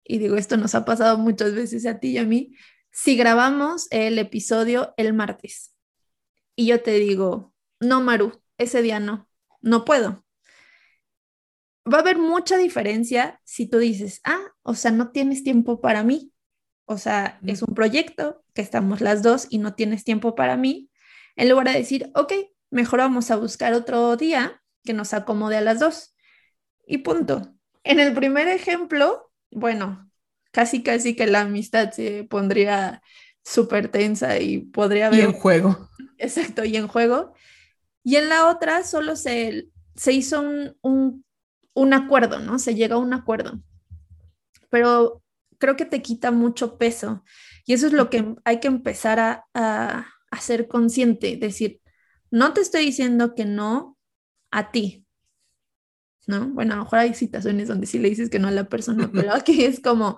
Y 0.03 0.17
digo, 0.17 0.38
esto 0.38 0.57
nos 0.57 0.75
ha 0.75 0.86
pasado 0.86 1.17
muchas 1.17 1.53
veces 1.53 1.86
a 1.86 2.00
ti 2.00 2.12
y 2.12 2.17
a 2.17 2.25
mí, 2.25 2.55
si 2.91 3.15
grabamos 3.15 3.88
el 3.91 4.17
episodio 4.17 4.93
el 4.98 5.13
martes 5.13 5.75
y 6.59 6.65
yo 6.65 6.81
te 6.81 6.91
digo, 6.91 7.53
no, 7.79 8.01
Maru, 8.01 8.41
ese 8.57 8.81
día 8.81 9.00
no, 9.00 9.28
no 9.62 9.86
puedo. 9.86 10.25
Va 11.92 11.98
a 11.98 12.01
haber 12.01 12.18
mucha 12.18 12.58
diferencia 12.58 13.39
si 13.44 13.68
tú 13.68 13.80
dices, 13.80 14.22
ah, 14.24 14.39
o 14.63 14.75
sea, 14.75 14.92
no 14.92 15.12
tienes 15.12 15.44
tiempo 15.44 15.82
para 15.82 16.04
mí. 16.04 16.32
O 16.86 16.98
sea, 16.98 17.39
es 17.46 17.62
un 17.62 17.74
proyecto 17.74 18.44
que 18.54 18.62
estamos 18.62 19.01
las 19.01 19.22
dos 19.22 19.48
y 19.50 19.60
no 19.60 19.75
tienes 19.75 20.04
tiempo 20.04 20.36
para 20.36 20.58
mí. 20.58 20.89
En 21.36 21.50
lugar 21.50 21.68
de 21.68 21.78
decir, 21.78 22.12
ok, 22.16 22.34
mejor 22.70 23.00
vamos 23.00 23.32
a 23.32 23.36
buscar 23.36 23.74
otro 23.74 24.18
día 24.18 24.62
que 24.84 24.94
nos 24.94 25.13
acomode 25.13 25.58
a 25.58 25.62
las 25.62 25.80
dos. 25.80 26.16
Y 26.86 27.00
punto. 27.00 27.54
En 27.84 28.00
el 28.00 28.13
primer 28.13 28.48
ejemplo, 28.48 29.32
bueno, 29.51 30.12
casi 30.51 30.84
casi 30.84 31.16
que 31.16 31.28
la 31.28 31.42
amistad 31.42 31.92
se 31.92 32.24
pondría 32.24 33.01
súper 33.44 33.89
tensa 33.89 34.39
y 34.39 34.60
podría 34.60 35.08
haber... 35.08 35.20
Y 35.20 35.24
en 35.24 35.34
juego. 35.34 35.89
Exacto, 36.18 36.66
y 36.66 36.75
en 36.75 36.88
juego. 36.88 37.34
Y 38.03 38.15
en 38.15 38.29
la 38.29 38.48
otra 38.48 38.84
solo 38.84 39.15
se, 39.15 39.70
se 39.96 40.13
hizo 40.13 40.41
un, 40.41 41.25
un, 41.74 41.94
acuerdo, 41.94 42.39
¿no? 42.39 42.60
Se 42.60 42.75
llega 42.75 42.96
a 42.96 43.00
un 43.00 43.13
acuerdo. 43.13 43.62
Pero 44.70 45.22
creo 45.58 45.75
que 45.75 45.86
te 45.86 46.01
quita 46.01 46.32
mucho 46.32 46.77
peso. 46.77 47.24
Y 47.65 47.74
eso 47.74 47.88
es 47.88 47.94
lo 47.94 48.10
que 48.10 48.36
hay 48.46 48.60
que 48.60 48.68
empezar 48.68 49.20
a, 49.20 49.46
a, 49.53 50.08
a 50.32 50.41
ser 50.41 50.68
consciente, 50.68 51.38
decir, 51.38 51.82
no 52.32 52.53
te 52.53 52.62
estoy 52.62 52.86
diciendo 52.86 53.36
que 53.36 53.46
no 53.46 53.98
a 54.51 54.72
ti, 54.72 55.06
¿no? 56.27 56.48
Bueno, 56.50 56.74
a 56.74 56.77
lo 56.77 56.84
mejor 56.84 57.00
hay 57.00 57.13
situaciones 57.13 57.68
donde 57.68 57.88
sí 57.88 58.00
le 58.00 58.10
dices 58.10 58.29
que 58.29 58.39
no 58.39 58.48
a 58.48 58.51
la 58.51 58.70
persona, 58.70 59.10
pero 59.13 59.34
aquí 59.34 59.63
es 59.63 59.82
como, 59.82 60.18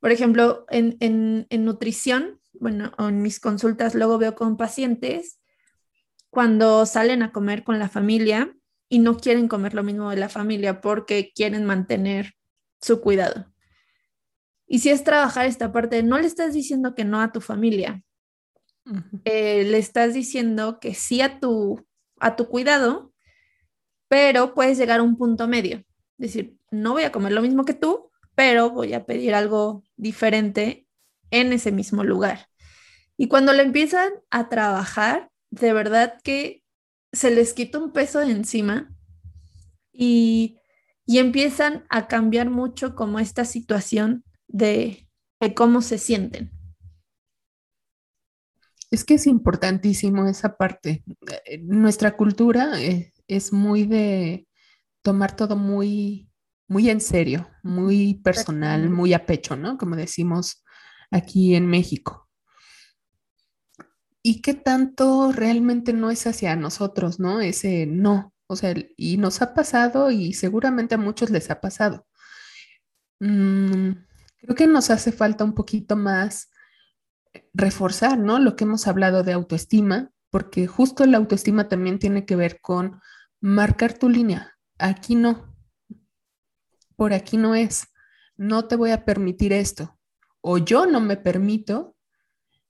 por 0.00 0.10
ejemplo, 0.10 0.64
en, 0.70 0.96
en, 1.00 1.46
en 1.50 1.64
nutrición, 1.64 2.40
bueno, 2.58 2.92
en 2.98 3.22
mis 3.22 3.38
consultas 3.38 3.94
luego 3.94 4.18
veo 4.18 4.34
con 4.34 4.56
pacientes 4.56 5.38
cuando 6.36 6.84
salen 6.84 7.22
a 7.22 7.32
comer 7.32 7.64
con 7.64 7.78
la 7.78 7.88
familia 7.88 8.54
y 8.90 8.98
no 8.98 9.16
quieren 9.16 9.48
comer 9.48 9.72
lo 9.72 9.82
mismo 9.82 10.10
de 10.10 10.18
la 10.18 10.28
familia 10.28 10.82
porque 10.82 11.32
quieren 11.34 11.64
mantener 11.64 12.34
su 12.78 13.00
cuidado. 13.00 13.50
Y 14.66 14.80
si 14.80 14.90
es 14.90 15.02
trabajar 15.02 15.46
esta 15.46 15.72
parte, 15.72 16.02
no 16.02 16.18
le 16.18 16.26
estás 16.26 16.52
diciendo 16.52 16.94
que 16.94 17.06
no 17.06 17.22
a 17.22 17.32
tu 17.32 17.40
familia, 17.40 18.02
eh, 19.24 19.64
le 19.64 19.78
estás 19.78 20.12
diciendo 20.12 20.78
que 20.78 20.92
sí 20.92 21.22
a 21.22 21.40
tu, 21.40 21.86
a 22.20 22.36
tu 22.36 22.48
cuidado, 22.48 23.14
pero 24.06 24.52
puedes 24.52 24.76
llegar 24.76 25.00
a 25.00 25.04
un 25.04 25.16
punto 25.16 25.48
medio. 25.48 25.78
Es 26.18 26.34
decir, 26.34 26.58
no 26.70 26.92
voy 26.92 27.04
a 27.04 27.12
comer 27.12 27.32
lo 27.32 27.40
mismo 27.40 27.64
que 27.64 27.72
tú, 27.72 28.10
pero 28.34 28.68
voy 28.68 28.92
a 28.92 29.06
pedir 29.06 29.34
algo 29.34 29.84
diferente 29.96 30.86
en 31.30 31.54
ese 31.54 31.72
mismo 31.72 32.04
lugar. 32.04 32.50
Y 33.16 33.28
cuando 33.28 33.54
le 33.54 33.62
empiezan 33.62 34.10
a 34.28 34.50
trabajar, 34.50 35.30
de 35.50 35.72
verdad 35.72 36.18
que 36.22 36.62
se 37.12 37.30
les 37.30 37.54
quita 37.54 37.78
un 37.78 37.92
peso 37.92 38.20
de 38.20 38.30
encima 38.30 38.94
y, 39.92 40.58
y 41.06 41.18
empiezan 41.18 41.84
a 41.88 42.08
cambiar 42.08 42.50
mucho 42.50 42.94
como 42.94 43.18
esta 43.18 43.44
situación 43.44 44.24
de, 44.48 45.08
de 45.40 45.54
cómo 45.54 45.82
se 45.82 45.98
sienten. 45.98 46.50
Es 48.90 49.04
que 49.04 49.14
es 49.14 49.26
importantísimo 49.26 50.26
esa 50.28 50.56
parte. 50.56 51.04
Eh, 51.44 51.58
nuestra 51.58 52.16
cultura 52.16 52.80
eh, 52.80 53.12
es 53.26 53.52
muy 53.52 53.84
de 53.84 54.46
tomar 55.02 55.34
todo 55.36 55.56
muy, 55.56 56.30
muy 56.68 56.90
en 56.90 57.00
serio, 57.00 57.48
muy 57.62 58.14
personal, 58.22 58.90
muy 58.90 59.12
a 59.12 59.26
pecho, 59.26 59.56
¿no? 59.56 59.76
Como 59.78 59.96
decimos 59.96 60.64
aquí 61.10 61.54
en 61.54 61.66
México. 61.66 62.25
¿Y 64.28 64.40
qué 64.40 64.54
tanto 64.54 65.30
realmente 65.30 65.92
no 65.92 66.10
es 66.10 66.26
hacia 66.26 66.56
nosotros, 66.56 67.20
¿no? 67.20 67.40
Ese 67.40 67.86
no. 67.86 68.34
O 68.48 68.56
sea, 68.56 68.74
y 68.96 69.18
nos 69.18 69.40
ha 69.40 69.54
pasado 69.54 70.10
y 70.10 70.32
seguramente 70.32 70.96
a 70.96 70.98
muchos 70.98 71.30
les 71.30 71.48
ha 71.48 71.60
pasado. 71.60 72.08
Mm, 73.20 73.92
creo 74.40 74.56
que 74.56 74.66
nos 74.66 74.90
hace 74.90 75.12
falta 75.12 75.44
un 75.44 75.54
poquito 75.54 75.94
más 75.94 76.50
reforzar, 77.54 78.18
¿no? 78.18 78.40
Lo 78.40 78.56
que 78.56 78.64
hemos 78.64 78.88
hablado 78.88 79.22
de 79.22 79.32
autoestima, 79.32 80.10
porque 80.30 80.66
justo 80.66 81.06
la 81.06 81.18
autoestima 81.18 81.68
también 81.68 82.00
tiene 82.00 82.26
que 82.26 82.34
ver 82.34 82.60
con 82.60 83.00
marcar 83.40 83.96
tu 83.96 84.08
línea. 84.08 84.58
Aquí 84.76 85.14
no, 85.14 85.54
por 86.96 87.12
aquí 87.12 87.36
no 87.36 87.54
es, 87.54 87.86
no 88.36 88.66
te 88.66 88.74
voy 88.74 88.90
a 88.90 89.04
permitir 89.04 89.52
esto, 89.52 90.00
o 90.40 90.58
yo 90.58 90.84
no 90.84 91.00
me 91.00 91.16
permito 91.16 91.95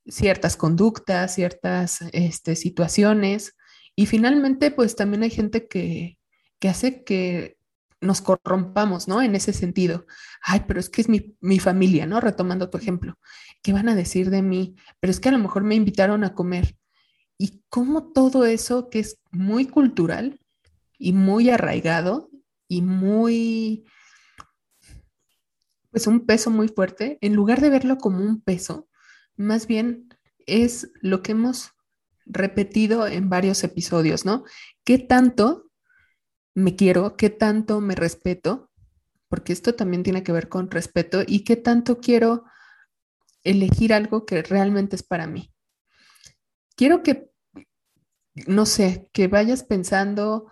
ciertas 0.09 0.57
conductas, 0.57 1.35
ciertas 1.35 2.01
este, 2.13 2.57
situaciones, 2.57 3.57
y 3.97 4.07
finalmente, 4.07 4.71
pues 4.71 4.95
también 4.95 5.23
hay 5.23 5.31
gente 5.31 5.67
que, 5.67 6.19
que 6.61 6.69
hace 6.69 7.03
que 7.03 7.57
nos 8.03 8.21
corrompamos, 8.21 9.09
¿no? 9.09 9.23
En 9.23 9.35
ese 9.35 9.55
sentido. 9.55 10.07
Ay, 10.43 10.65
pero 10.69 10.79
es 10.79 10.91
que 10.91 11.01
es 11.01 11.09
mi, 11.09 11.35
mi, 11.41 11.59
familia, 11.59 12.07
¿no? 12.07 12.21
Retomando 12.21 12.69
tu 12.69 12.77
ejemplo. 12.77 13.19
¿Qué 13.63 13.73
van 13.73 13.89
a 13.89 13.95
decir 13.95 14.29
de 14.29 14.43
mí? 14.43 14.77
Pero 15.01 15.11
es 15.11 15.19
que 15.19 15.31
a 15.31 15.33
lo 15.33 15.39
mejor 15.39 15.65
me 15.65 15.75
invitaron 15.75 16.25
a 16.25 16.35
comer. 16.35 16.77
Y 17.39 17.63
cómo 17.71 18.13
todo 18.13 18.45
eso 18.45 18.91
que 18.91 18.99
es 18.99 19.19
muy 19.31 19.67
cultural 19.67 20.41
y 20.99 21.15
muy 21.15 21.49
arraigado 21.49 22.31
y 22.69 22.83
muy, 22.83 23.85
pues 25.91 26.07
un 26.07 26.27
peso 26.27 26.51
muy 26.51 26.69
fuerte, 26.69 27.19
en 27.23 27.35
lugar 27.35 27.61
de 27.61 27.71
verlo 27.71 27.97
como 27.97 28.19
un 28.19 28.43
peso, 28.43 28.89
más 29.37 29.67
bien 29.67 30.09
es 30.47 30.91
lo 31.01 31.23
que 31.23 31.33
hemos 31.33 31.73
repetido 32.25 33.07
en 33.07 33.29
varios 33.29 33.63
episodios, 33.65 34.25
¿no? 34.25 34.45
¿Qué 34.85 34.99
tanto 34.99 35.71
me 36.55 36.75
quiero, 36.75 37.17
qué 37.17 37.31
tanto 37.31 37.81
me 37.81 37.95
respeto, 37.95 38.71
porque 39.29 39.53
esto 39.53 39.75
también 39.75 40.03
tiene 40.03 40.23
que 40.23 40.33
ver 40.33 40.49
con 40.49 40.71
respeto, 40.71 41.23
y 41.27 41.45
qué 41.45 41.57
tanto 41.57 42.01
quiero 42.01 42.45
elegir 43.45 43.93
algo 43.93 44.27
que 44.27 44.43
realmente 44.43 44.97
es 44.97 45.03
para 45.03 45.27
mí. 45.27 45.53
Quiero 46.75 47.03
que, 47.03 47.31
no 48.47 48.67
sé, 48.67 49.09
que 49.13 49.29
vayas 49.29 49.63
pensando 49.63 50.51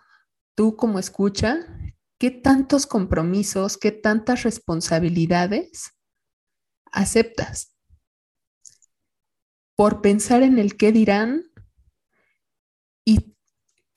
tú 0.54 0.76
como 0.76 0.98
escucha, 0.98 1.58
qué 2.18 2.30
tantos 2.30 2.86
compromisos, 2.86 3.76
qué 3.76 3.90
tantas 3.90 4.44
responsabilidades 4.44 5.90
aceptas 6.92 7.73
por 9.76 10.00
pensar 10.02 10.42
en 10.42 10.58
el 10.58 10.76
qué 10.76 10.92
dirán 10.92 11.44
y 13.04 13.34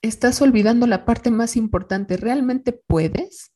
estás 0.02 0.40
olvidando 0.42 0.86
la 0.86 1.04
parte 1.04 1.30
más 1.30 1.56
importante. 1.56 2.16
¿Realmente 2.16 2.72
puedes? 2.72 3.52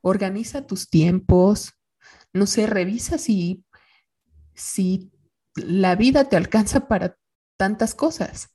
Organiza 0.00 0.66
tus 0.66 0.90
tiempos. 0.90 1.72
No 2.32 2.46
sé, 2.46 2.66
revisa 2.66 3.18
si, 3.18 3.64
si 4.54 5.10
la 5.54 5.96
vida 5.96 6.28
te 6.28 6.36
alcanza 6.36 6.88
para 6.88 7.16
tantas 7.56 7.94
cosas. 7.94 8.50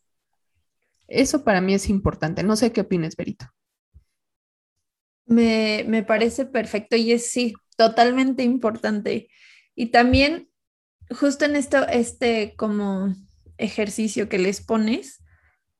Eso 1.07 1.43
para 1.43 1.61
mí 1.61 1.73
es 1.73 1.89
importante. 1.89 2.43
No 2.43 2.55
sé 2.55 2.71
qué 2.71 2.81
opinas, 2.81 3.15
Berito. 3.15 3.45
Me, 5.25 5.85
me 5.87 6.03
parece 6.03 6.45
perfecto 6.45 6.95
y 6.95 7.11
es 7.11 7.31
sí, 7.31 7.53
totalmente 7.75 8.43
importante. 8.43 9.29
Y 9.75 9.87
también, 9.87 10.49
justo 11.09 11.45
en 11.45 11.55
esto, 11.55 11.87
este 11.87 12.55
como 12.57 13.13
ejercicio 13.57 14.29
que 14.29 14.37
les 14.37 14.61
pones, 14.61 15.23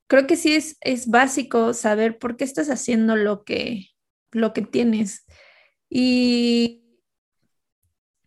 creo 0.06 0.26
que 0.26 0.36
sí 0.36 0.54
es, 0.54 0.76
es 0.80 1.08
básico 1.08 1.74
saber 1.74 2.18
por 2.18 2.36
qué 2.36 2.44
estás 2.44 2.70
haciendo 2.70 3.16
lo 3.16 3.44
que, 3.44 3.86
lo 4.32 4.52
que 4.52 4.62
tienes. 4.62 5.24
Y, 5.88 6.84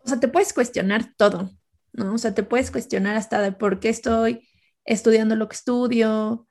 o 0.04 0.08
sea, 0.08 0.20
te 0.20 0.28
puedes 0.28 0.54
cuestionar 0.54 1.14
todo, 1.18 1.52
¿no? 1.94 2.14
O 2.14 2.18
sea, 2.18 2.34
te 2.34 2.44
puedes 2.44 2.72
cuestionar 2.72 3.16
hasta 3.16 3.58
por 3.58 3.80
qué 3.80 3.90
estoy 3.90 4.48
estudiando 4.86 5.36
lo 5.36 5.48
que 5.48 5.56
estudio 5.56 6.48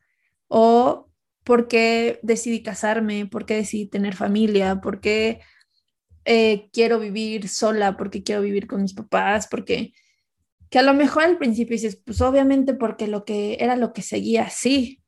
o 0.48 1.10
por 1.44 1.68
qué 1.68 2.20
decidí 2.22 2.62
casarme, 2.62 3.26
por 3.26 3.46
qué 3.46 3.56
decidí 3.56 3.86
tener 3.86 4.14
familia, 4.14 4.80
por 4.80 5.00
qué 5.00 5.40
eh, 6.24 6.68
quiero 6.72 6.98
vivir 7.00 7.48
sola, 7.48 7.96
por 7.96 8.10
qué 8.10 8.22
quiero 8.22 8.42
vivir 8.42 8.66
con 8.66 8.82
mis 8.82 8.94
papás, 8.94 9.48
porque 9.48 9.92
que 10.70 10.78
a 10.78 10.82
lo 10.82 10.94
mejor 10.94 11.24
al 11.24 11.38
principio 11.38 11.74
dices, 11.74 12.00
pues 12.04 12.20
obviamente 12.20 12.74
porque 12.74 13.08
lo 13.08 13.24
que 13.24 13.58
era 13.60 13.76
lo 13.76 13.92
que 13.92 14.02
seguía, 14.02 14.48
sí, 14.50 15.02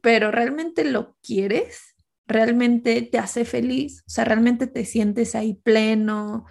pero 0.00 0.30
realmente 0.30 0.84
lo 0.84 1.16
quieres, 1.20 1.96
realmente 2.26 3.02
te 3.02 3.18
hace 3.18 3.44
feliz, 3.44 4.04
o 4.06 4.10
sea, 4.10 4.24
realmente 4.24 4.66
te 4.66 4.84
sientes 4.84 5.34
ahí 5.34 5.54
pleno, 5.54 6.46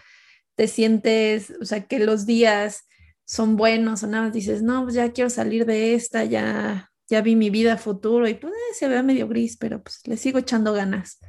te 0.55 0.67
sientes, 0.67 1.53
o 1.61 1.65
sea, 1.65 1.87
que 1.87 1.99
los 1.99 2.25
días 2.25 2.85
son 3.25 3.55
buenos 3.55 4.03
o 4.03 4.07
nada 4.07 4.25
más 4.25 4.33
dices, 4.33 4.61
no, 4.61 4.83
pues 4.83 4.95
ya 4.95 5.11
quiero 5.13 5.29
salir 5.29 5.65
de 5.65 5.95
esta, 5.95 6.25
ya, 6.25 6.91
ya 7.07 7.21
vi 7.21 7.35
mi 7.35 7.49
vida 7.49 7.77
futuro 7.77 8.27
y 8.27 8.33
pues 8.33 8.53
eh, 8.53 8.73
se 8.73 8.87
ve 8.89 9.01
medio 9.03 9.27
gris, 9.27 9.57
pero 9.57 9.81
pues 9.81 10.01
le 10.05 10.17
sigo 10.17 10.39
echando 10.39 10.73
ganas. 10.73 11.19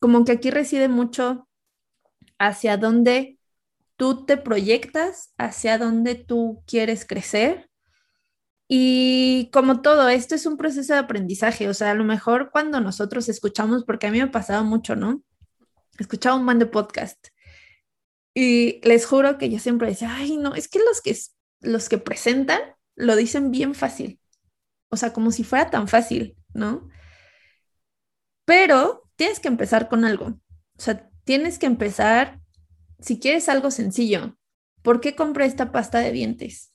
Como 0.00 0.24
que 0.24 0.32
aquí 0.32 0.50
reside 0.50 0.88
mucho 0.88 1.48
hacia 2.38 2.76
dónde 2.76 3.38
tú 3.96 4.24
te 4.26 4.36
proyectas, 4.36 5.32
hacia 5.38 5.78
dónde 5.78 6.14
tú 6.14 6.62
quieres 6.66 7.04
crecer. 7.06 7.70
Y 8.68 9.50
como 9.52 9.82
todo, 9.82 10.08
esto 10.08 10.34
es 10.34 10.46
un 10.46 10.56
proceso 10.56 10.94
de 10.94 11.00
aprendizaje, 11.00 11.68
o 11.68 11.74
sea, 11.74 11.90
a 11.90 11.94
lo 11.94 12.04
mejor 12.04 12.50
cuando 12.50 12.80
nosotros 12.80 13.28
escuchamos, 13.28 13.84
porque 13.84 14.06
a 14.06 14.10
mí 14.10 14.18
me 14.18 14.24
ha 14.24 14.30
pasado 14.30 14.64
mucho, 14.64 14.96
¿no? 14.96 15.22
Escuchaba 15.98 16.36
un 16.36 16.46
buen 16.46 16.58
de 16.58 16.66
podcast 16.66 17.28
y 18.34 18.80
les 18.86 19.06
juro 19.06 19.38
que 19.38 19.48
yo 19.48 19.58
siempre 19.60 19.88
decía, 19.88 20.14
ay, 20.14 20.36
no, 20.36 20.54
es 20.54 20.68
que 20.68 20.80
los 20.80 21.00
que, 21.00 21.16
los 21.60 21.88
que 21.88 21.98
presentan 21.98 22.60
lo 22.96 23.14
dicen 23.16 23.52
bien 23.52 23.74
fácil, 23.74 24.20
o 24.90 24.96
sea, 24.96 25.12
como 25.12 25.30
si 25.30 25.44
fuera 25.44 25.70
tan 25.70 25.86
fácil, 25.88 26.36
¿no? 26.52 26.88
Pero 28.44 29.08
tienes 29.16 29.40
que 29.40 29.48
empezar 29.48 29.88
con 29.88 30.04
algo, 30.04 30.26
o 30.26 30.82
sea, 30.82 31.08
tienes 31.24 31.58
que 31.58 31.66
empezar, 31.66 32.40
si 33.04 33.18
quieres 33.18 33.50
algo 33.50 33.70
sencillo, 33.70 34.38
¿por 34.80 35.02
qué 35.02 35.14
compré 35.14 35.44
esta 35.44 35.72
pasta 35.72 35.98
de 35.98 36.10
dientes? 36.10 36.72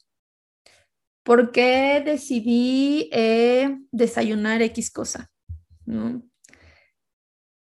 ¿Por 1.24 1.52
qué 1.52 2.04
decidí 2.06 3.10
eh, 3.12 3.80
desayunar 3.92 4.62
X 4.62 4.92
cosa? 4.92 5.32
¿No? 5.86 6.22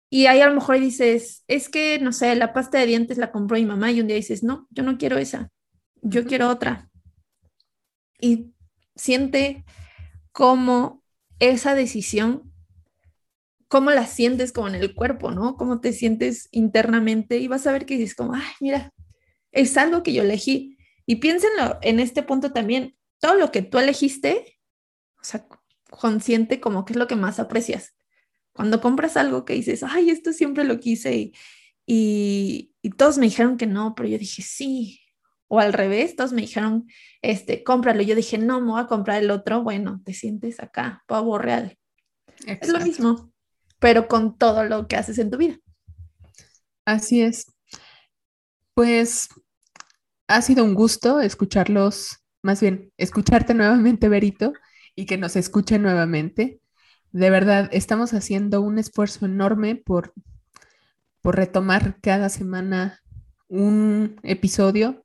Y 0.09 0.27
ahí 0.27 0.41
a 0.41 0.49
lo 0.49 0.55
mejor 0.55 0.81
dices, 0.81 1.45
es 1.47 1.69
que, 1.69 1.99
no 1.99 2.13
sé, 2.13 2.35
la 2.37 2.55
pasta 2.55 2.79
de 2.79 2.87
dientes 2.87 3.19
la 3.19 3.33
compró 3.33 3.59
mi 3.59 3.67
mamá 3.67 3.93
y 3.93 4.01
un 4.01 4.07
día 4.07 4.17
dices, 4.17 4.43
no, 4.43 4.67
yo 4.71 4.83
no 4.83 4.97
quiero 4.97 5.19
esa, 5.19 5.51
yo 6.01 6.25
quiero 6.25 6.49
otra. 6.49 6.89
Y 8.19 8.55
siente 8.97 9.67
cómo 10.33 11.05
esa 11.39 11.75
decisión, 11.75 12.54
cómo 13.69 13.91
la 13.91 14.07
sientes 14.07 14.53
como 14.53 14.69
en 14.69 14.77
el 14.77 14.95
cuerpo, 14.95 15.31
¿no? 15.31 15.57
Cómo 15.57 15.81
te 15.81 15.93
sientes 15.93 16.49
internamente 16.51 17.39
y 17.39 17.49
vas 17.49 17.67
a 17.67 17.73
ver 17.73 17.87
que 17.87 17.97
dices 17.97 18.15
como, 18.15 18.35
ay, 18.35 18.43
mira, 18.61 18.93
es 19.53 19.77
algo 19.77 20.03
que 20.03 20.13
yo 20.13 20.23
elegí. 20.23 20.77
Y 21.07 21.17
piénsenlo 21.17 21.79
en 21.83 22.01
este 22.01 22.23
punto 22.23 22.53
también, 22.53 22.97
todo 23.19 23.35
lo 23.35 23.51
que 23.51 23.63
tú 23.63 23.79
elegiste, 23.79 24.59
o 25.21 25.25
sea, 25.25 25.47
consciente 25.91 26.61
como 26.61 26.85
que 26.85 26.93
es 26.93 26.99
lo 26.99 27.07
que 27.07 27.17
más 27.17 27.39
aprecias. 27.39 27.95
Cuando 28.53 28.81
compras 28.81 29.17
algo 29.17 29.45
que 29.45 29.55
dices, 29.55 29.83
ay, 29.83 30.11
esto 30.11 30.33
siempre 30.33 30.65
lo 30.65 30.79
quise 30.79 31.17
y, 31.17 31.33
y, 31.87 32.91
todos 32.97 33.19
me 33.19 33.27
dijeron 33.27 33.57
que 33.57 33.67
no, 33.67 33.95
pero 33.95 34.09
yo 34.09 34.19
dije 34.19 34.43
sí. 34.43 35.01
O 35.49 35.61
al 35.61 35.73
revés, 35.73 36.17
todos 36.17 36.33
me 36.33 36.43
dijeron, 36.43 36.87
este, 37.21 37.63
cómpralo. 37.63 38.03
Yo 38.03 38.15
dije, 38.15 38.39
no, 38.39 38.61
me 38.61 38.73
voy 38.73 38.81
a 38.81 38.87
comprar 38.87 39.23
el 39.23 39.31
otro. 39.31 39.63
Bueno, 39.63 40.01
te 40.05 40.15
sientes 40.15 40.61
acá, 40.61 41.03
pavo 41.07 41.39
real. 41.39 41.79
Es 42.47 42.69
lo 42.69 42.81
mismo, 42.81 43.33
pero 43.85 44.09
con 44.09 44.39
todo 44.39 44.65
lo 44.65 44.89
que 44.89 44.97
haces 44.97 45.19
en 45.19 45.31
tu 45.31 45.37
vida. 45.37 45.59
Así 46.87 47.21
es. 47.21 47.53
Pues 48.73 49.29
ha 50.27 50.41
sido 50.41 50.65
un 50.65 50.73
gusto 50.73 51.21
escucharlos, 51.21 52.25
más 52.41 52.63
bien, 52.63 52.95
escucharte 52.97 53.53
nuevamente, 53.53 54.09
Berito, 54.09 54.55
y 54.97 55.05
que 55.05 55.19
nos 55.19 55.37
escuchen 55.37 55.83
nuevamente. 55.83 56.63
De 57.13 57.29
verdad, 57.29 57.69
estamos 57.73 58.15
haciendo 58.15 58.63
un 58.63 58.79
esfuerzo 58.79 59.27
enorme 59.27 59.77
por, 59.77 60.15
por 61.21 61.37
retomar 61.37 62.01
cada 62.01 62.31
semana 62.31 63.03
un 63.49 64.19
episodio. 64.23 65.05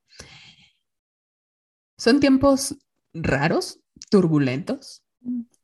Son 1.98 2.18
tiempos 2.18 2.78
raros, 3.12 3.80
turbulentos, 4.10 5.04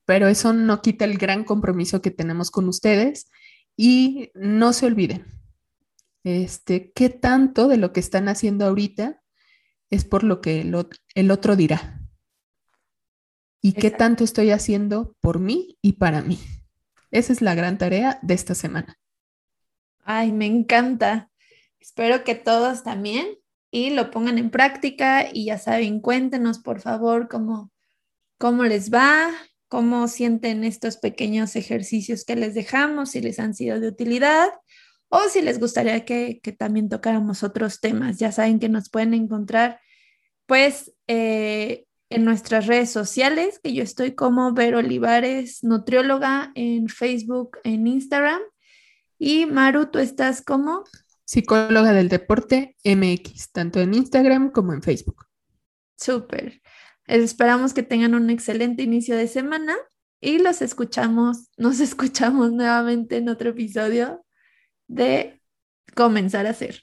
pero 0.06 0.28
eso 0.28 0.54
no 0.54 0.80
quita 0.80 1.04
el 1.04 1.18
gran 1.18 1.44
compromiso 1.44 2.00
que 2.00 2.10
tenemos 2.10 2.50
con 2.50 2.68
ustedes 2.68 3.30
y 3.76 4.30
no 4.34 4.72
se 4.72 4.86
olviden, 4.86 5.26
este, 6.24 6.92
qué 6.92 7.10
tanto 7.10 7.68
de 7.68 7.76
lo 7.76 7.92
que 7.92 8.00
están 8.00 8.28
haciendo 8.28 8.64
ahorita 8.64 9.22
es 9.90 10.04
por 10.04 10.24
lo 10.24 10.40
que 10.40 10.62
el 10.62 11.30
otro 11.30 11.56
dirá 11.56 12.00
y 13.60 13.72
qué 13.74 13.90
tanto 13.90 14.24
estoy 14.24 14.52
haciendo 14.52 15.16
por 15.20 15.40
mí 15.40 15.76
y 15.82 15.94
para 15.94 16.22
mí. 16.22 16.38
Esa 17.10 17.32
es 17.32 17.42
la 17.42 17.54
gran 17.54 17.78
tarea 17.78 18.18
de 18.22 18.34
esta 18.34 18.54
semana. 18.54 18.98
Ay, 20.04 20.32
me 20.32 20.46
encanta. 20.46 21.30
Espero 21.80 22.24
que 22.24 22.34
todos 22.34 22.84
también 22.84 23.26
y 23.70 23.90
lo 23.90 24.10
pongan 24.10 24.38
en 24.38 24.50
práctica 24.50 25.26
y 25.32 25.46
ya 25.46 25.58
saben, 25.58 26.00
cuéntenos 26.00 26.60
por 26.60 26.80
favor 26.80 27.28
cómo, 27.28 27.72
cómo 28.38 28.64
les 28.64 28.92
va, 28.92 29.30
cómo 29.68 30.08
sienten 30.08 30.64
estos 30.64 30.96
pequeños 30.96 31.56
ejercicios 31.56 32.24
que 32.24 32.36
les 32.36 32.54
dejamos, 32.54 33.10
si 33.10 33.20
les 33.20 33.38
han 33.38 33.54
sido 33.54 33.80
de 33.80 33.88
utilidad 33.88 34.48
o 35.08 35.20
si 35.28 35.42
les 35.42 35.58
gustaría 35.58 36.04
que, 36.04 36.40
que 36.42 36.52
también 36.52 36.88
tocáramos 36.88 37.42
otros 37.42 37.80
temas. 37.80 38.18
Ya 38.18 38.32
saben 38.32 38.58
que 38.58 38.68
nos 38.68 38.90
pueden 38.90 39.14
encontrar 39.14 39.80
pues 40.46 40.92
eh, 41.06 41.86
en 42.10 42.24
nuestras 42.24 42.66
redes 42.66 42.90
sociales, 42.90 43.60
que 43.62 43.74
yo 43.74 43.82
estoy 43.82 44.14
como 44.14 44.52
Ver 44.52 44.76
Olivares, 44.76 45.62
nutrióloga 45.64 46.52
en 46.54 46.88
Facebook, 46.88 47.58
en 47.64 47.86
Instagram. 47.86 48.40
Y 49.18 49.46
Maru, 49.46 49.86
tú 49.86 49.98
estás 49.98 50.42
como 50.42 50.84
psicóloga 51.24 51.92
del 51.92 52.08
deporte 52.08 52.76
MX, 52.84 53.50
tanto 53.52 53.80
en 53.80 53.94
Instagram 53.94 54.50
como 54.52 54.72
en 54.72 54.82
Facebook. 54.82 55.26
Súper. 55.96 56.60
Esperamos 57.06 57.72
que 57.72 57.82
tengan 57.82 58.14
un 58.14 58.30
excelente 58.30 58.82
inicio 58.82 59.16
de 59.16 59.28
semana 59.28 59.74
y 60.20 60.38
los 60.38 60.62
escuchamos, 60.62 61.50
nos 61.56 61.80
escuchamos 61.80 62.52
nuevamente 62.52 63.18
en 63.18 63.28
otro 63.28 63.50
episodio 63.50 64.24
de 64.88 65.40
Comenzar 65.94 66.46
a 66.46 66.50
hacer. 66.50 66.82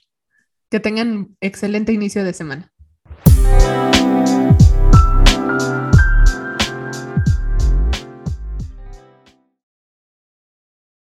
Que 0.70 0.80
tengan 0.80 1.36
excelente 1.40 1.92
inicio 1.92 2.24
de 2.24 2.32
semana. 2.32 2.72